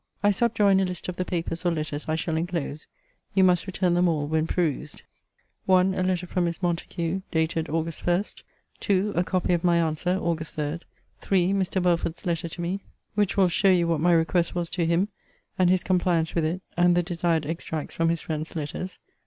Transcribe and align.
I 0.23 0.31
subjoin 0.31 0.79
a 0.79 0.83
list 0.85 1.09
of 1.09 1.17
the 1.17 1.25
papers 1.25 1.63
or 1.63 1.71
letters 1.71 2.09
I 2.09 2.15
shall 2.15 2.35
enclose. 2.35 2.87
You 3.35 3.43
must 3.43 3.67
return 3.67 3.93
them 3.93 4.07
all 4.07 4.25
when 4.25 4.47
perused.* 4.47 5.03
* 5.37 5.65
1. 5.67 5.93
A 5.93 6.01
letter 6.01 6.25
from 6.25 6.45
Miss 6.45 6.59
Montague, 6.63 7.21
dated.... 7.29 7.67
Aug. 7.67 7.85
1. 8.03 8.23
2. 8.79 9.13
A 9.15 9.23
copy 9.23 9.53
of 9.53 9.63
my 9.63 9.77
answer........... 9.77 10.17
Aug. 10.17 10.41
3. 10.43 10.79
3. 11.19 11.53
Mr. 11.53 11.83
Belford's 11.83 12.25
Letter 12.25 12.49
to 12.49 12.61
me, 12.61 12.79
which 13.13 13.37
will 13.37 13.47
show 13.47 13.69
you 13.69 13.87
what 13.87 14.01
my 14.01 14.11
request 14.13 14.55
was 14.55 14.71
to 14.71 14.87
him, 14.87 15.09
and 15.59 15.69
his 15.69 15.83
compliance 15.83 16.33
with 16.33 16.45
it; 16.45 16.63
and 16.75 16.97
the 16.97 17.03
desired 17.03 17.45
ex 17.45 17.63
tracts 17.65 17.93
from 17.93 18.09
his 18.09 18.21
friend's 18.21 18.55
letters 18.55 18.97